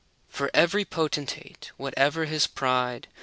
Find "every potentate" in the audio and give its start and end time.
0.55-1.69